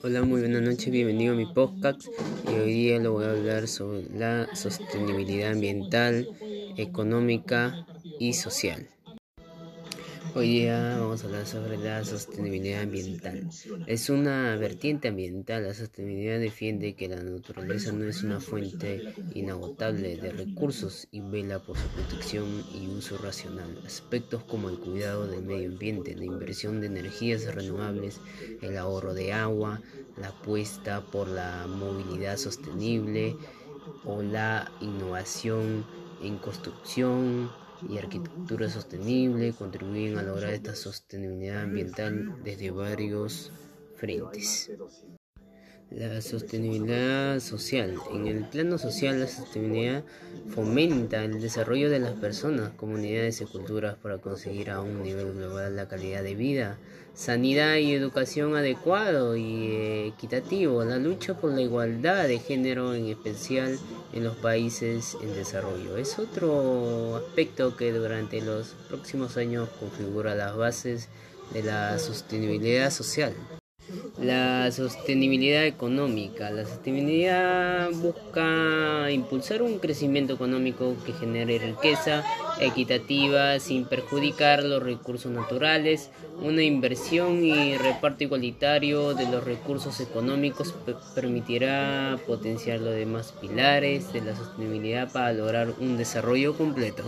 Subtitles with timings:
[0.00, 2.02] Hola, muy buenas noches, bienvenido a mi podcast
[2.42, 6.30] y hoy día le voy a hablar sobre la sostenibilidad ambiental,
[6.74, 7.80] económica
[8.18, 8.90] y social.
[10.34, 13.48] Hoy día vamos a hablar sobre la sostenibilidad ambiental.
[13.86, 15.64] Es una vertiente ambiental.
[15.64, 21.60] La sostenibilidad defiende que la naturaleza no es una fuente inagotable de recursos y vela
[21.60, 23.80] por su protección y uso racional.
[23.86, 28.20] Aspectos como el cuidado del medio ambiente, la inversión de energías renovables,
[28.60, 29.80] el ahorro de agua,
[30.16, 33.36] la apuesta por la movilidad sostenible
[34.04, 35.84] o la innovación
[36.22, 37.50] en construcción
[37.86, 43.52] y arquitectura sostenible contribuyen a lograr esta sostenibilidad ambiental desde varios
[43.96, 44.70] frentes.
[45.90, 47.94] La sostenibilidad social.
[48.12, 50.04] En el plano social, la sostenibilidad
[50.54, 55.76] fomenta el desarrollo de las personas, comunidades y culturas para conseguir a un nivel global
[55.76, 56.78] la calidad de vida,
[57.14, 63.78] sanidad y educación adecuado y equitativo, la lucha por la igualdad de género, en especial
[64.12, 65.96] en los países en desarrollo.
[65.96, 71.08] Es otro aspecto que durante los próximos años configura las bases
[71.54, 73.32] de la sostenibilidad social.
[74.20, 76.50] La sostenibilidad económica.
[76.50, 82.24] La sostenibilidad busca impulsar un crecimiento económico que genere riqueza
[82.60, 86.10] equitativa sin perjudicar los recursos naturales,
[86.42, 90.74] una inversión y reparto igualitario de los recursos económicos
[91.14, 97.04] permitirá potenciar los demás pilares de la sostenibilidad para lograr un desarrollo completo.